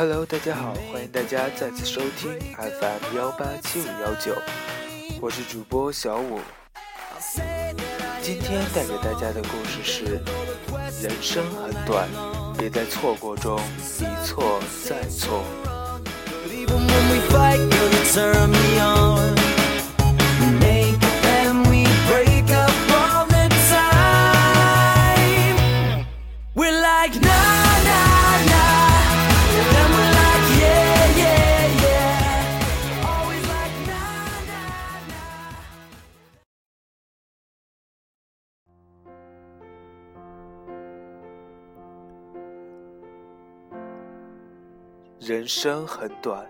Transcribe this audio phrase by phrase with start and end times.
[0.00, 4.34] Hello，大家好，欢迎大家再次收听 FM 幺八七五幺九，
[5.20, 6.40] 我是主播小五。
[8.22, 10.04] 今天带给大家的故事是：
[11.02, 12.08] 人生很短，
[12.56, 13.60] 别在错过中
[13.98, 14.58] 一错
[14.88, 15.44] 再错。
[45.30, 46.44] 人生很短，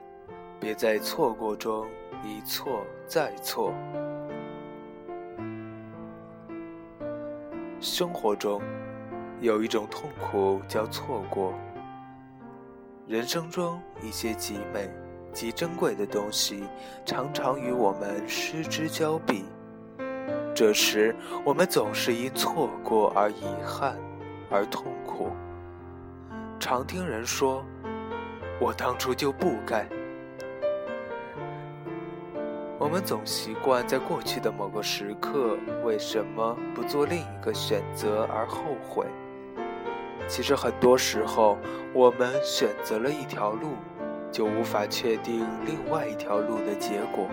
[0.59, 1.87] 别在错过中
[2.25, 3.75] 一错再错。
[7.79, 8.63] 生活中
[9.39, 11.53] 有一种痛苦叫错过。
[13.07, 14.89] 人生中一些极美、
[15.31, 16.65] 极珍贵的东西，
[17.05, 19.45] 常常与我们失之交臂。
[20.55, 21.15] 这时，
[21.45, 23.99] 我们总是因错过而遗憾，
[24.51, 25.29] 而痛苦。
[26.59, 27.63] 常听人说。
[28.61, 29.87] 我当初就不该。
[32.79, 39.07] 我们总习惯在过去的某个时刻，为什么不做另一个选择而后悔？
[40.29, 41.59] 其实很多时候，
[41.95, 43.71] 我们选择了一条路，
[44.31, 47.29] 就无法确定另外一条路的结果。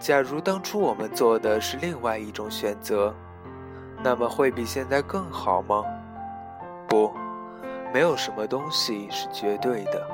[0.00, 3.14] 假如当初我们做的是另外一种选择，
[4.02, 5.84] 那么会比现在更好吗？
[6.88, 7.12] 不。
[7.92, 10.06] 没有什么东西是绝对的。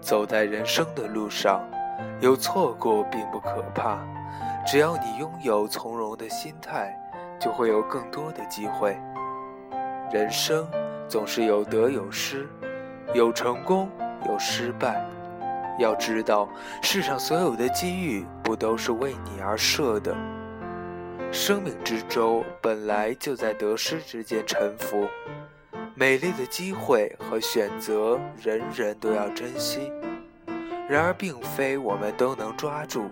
[0.00, 1.62] 走在人生的路上，
[2.20, 3.98] 有错过并不可怕，
[4.66, 6.98] 只要你拥有从容的心态，
[7.38, 8.96] 就会有更多的机会。
[10.12, 10.66] 人生
[11.08, 12.48] 总是有得有失，
[13.14, 13.88] 有成功
[14.26, 15.04] 有失败。
[15.78, 16.48] 要知道，
[16.82, 20.14] 世上所有的机遇不都是为你而设的。
[21.30, 25.06] 生命之舟本来就在得失之间沉浮。
[26.02, 29.92] 美丽的机会和选择，人人都要珍惜。
[30.88, 33.08] 然而，并非我们都能抓住。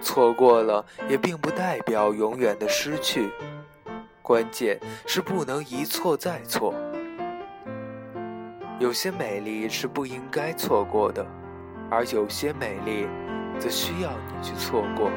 [0.00, 3.30] 错过了，也并不代表永远的失去。
[4.22, 6.72] 关键是不能一错再错。
[8.78, 11.26] 有些美丽是不应该错过的，
[11.90, 13.06] 而有些美丽，
[13.58, 15.10] 则需要你去错过。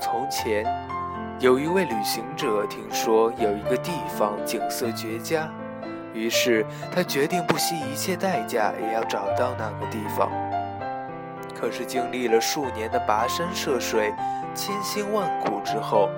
[0.00, 0.64] 从前。
[1.40, 5.48] 有一位旅行者听说有一个地方景色绝佳，
[6.12, 10.30] 于是他决定不惜一切代价也要找到那个地方。
[11.58, 14.12] 可是经历了数年的跋山涉水、
[14.54, 16.10] 千辛万苦之后，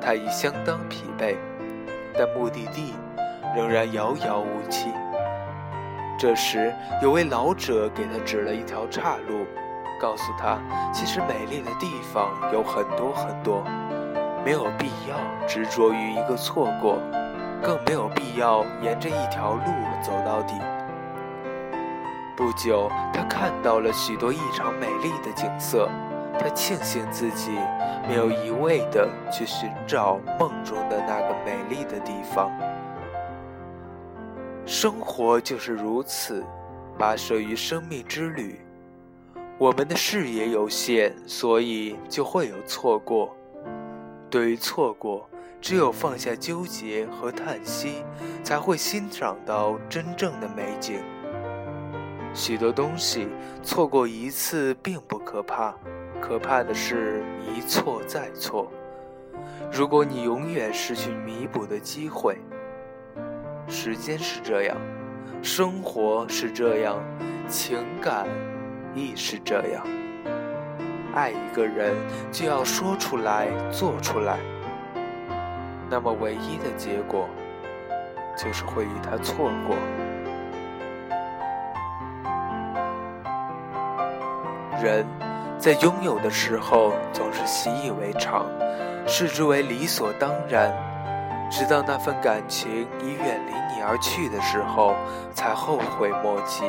[0.00, 1.36] 他已相当疲惫，
[2.18, 2.94] 但目的地
[3.54, 4.88] 仍然遥遥无期。
[6.18, 9.46] 这时，有位老者给他指了一条岔路，
[10.00, 10.58] 告诉他，
[10.92, 13.64] 其实美丽的地方有很多很多。
[14.44, 15.16] 没有必要
[15.46, 16.98] 执着于一个错过，
[17.62, 19.64] 更没有必要沿着一条路
[20.02, 20.54] 走到底。
[22.36, 25.88] 不久，他看到了许多异常美丽的景色，
[26.38, 27.52] 他庆幸自己
[28.06, 32.50] 没有一味地去寻找梦中的那个美丽的地方。
[34.66, 36.44] 生活就是如此，
[36.98, 38.60] 跋涉于生命之旅，
[39.56, 43.34] 我们的视野有限，所以就会有错过。
[44.34, 45.30] 对于错过，
[45.60, 48.02] 只有放下纠结和叹息，
[48.42, 50.98] 才会欣赏到真正的美景。
[52.34, 53.28] 许多东西
[53.62, 55.72] 错过一次并不可怕，
[56.20, 58.68] 可怕的是一错再错。
[59.70, 62.36] 如果你永远失去弥补的机会，
[63.68, 64.76] 时间是这样，
[65.44, 67.00] 生活是这样，
[67.46, 68.26] 情感
[68.96, 69.86] 亦是这样。
[71.14, 71.94] 爱一个人，
[72.32, 74.36] 就要说出来，做出来。
[75.88, 77.28] 那么，唯一的结果，
[78.36, 79.76] 就是会与他错过。
[84.82, 85.06] 人
[85.56, 88.44] 在拥有的时候，总是习以为常，
[89.06, 90.72] 视之为理所当然；
[91.48, 94.96] 直到那份感情已远离你而去的时候，
[95.32, 96.64] 才后悔莫及。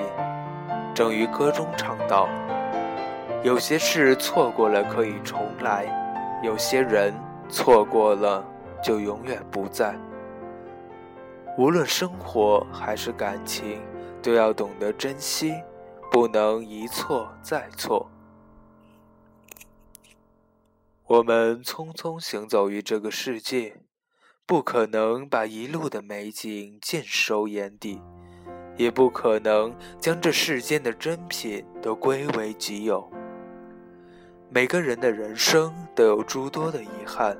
[0.94, 2.30] 正如歌中唱道。
[3.46, 5.86] 有些事错过了可以重来，
[6.44, 7.14] 有些人
[7.48, 8.44] 错过了
[8.84, 9.96] 就永远不在。
[11.56, 13.80] 无论生活还是感情，
[14.20, 15.54] 都要懂得珍惜，
[16.12, 18.10] 不能一错再错。
[21.06, 23.84] 我们匆匆行走于这个世界，
[24.48, 28.02] 不可能把一路的美景尽收眼底，
[28.76, 33.08] 也不可能将这世间的珍品都归为己有。
[34.50, 37.36] 每个人的人生都有诸多的遗憾，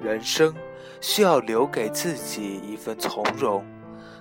[0.00, 0.54] 人生
[1.00, 3.64] 需要留给自己一份从容，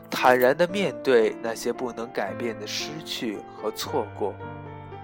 [0.09, 4.33] 坦然地面对那些不能改变的失去和错过。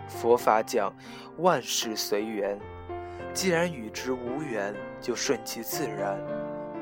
[0.07, 0.91] 佛法讲
[1.37, 2.57] 万事随缘，
[3.33, 6.17] 既然与之无缘，就顺其自然，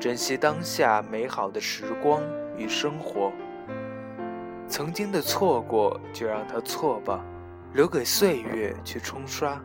[0.00, 2.22] 珍惜当下美好的时光
[2.56, 3.30] 与生活。
[4.66, 7.22] 曾经的错过就让它错吧，
[7.74, 9.60] 留给岁月去冲刷。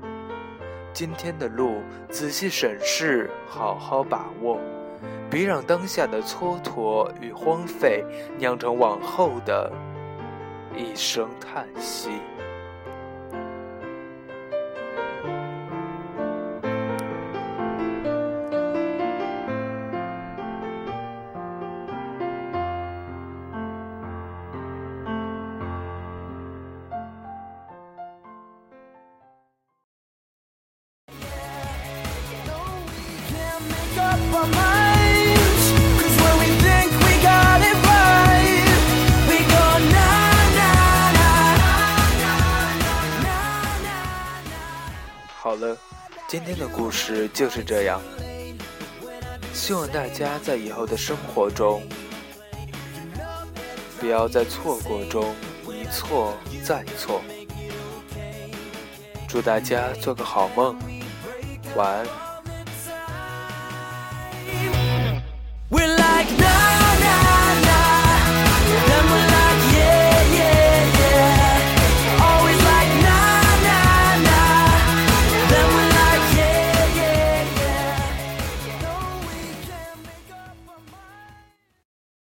[0.93, 4.59] 今天的路仔细审视，好好把握，
[5.27, 8.05] 别让当下的蹉跎与荒废
[8.37, 9.73] 酿成往后的
[10.75, 12.11] 一声叹息。
[45.53, 45.77] 好了，
[46.27, 48.01] 今天的故事就是这样。
[49.53, 51.83] 希望大家在以后的生活中
[53.99, 55.35] 不要在错过中
[55.67, 57.21] 一错再错。
[59.27, 60.75] 祝大家做个好梦，
[61.75, 62.07] 晚安。